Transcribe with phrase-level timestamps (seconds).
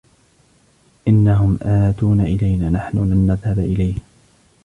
[1.07, 4.01] إنهم أتون إلينا, نحن لن نذهب إليهم.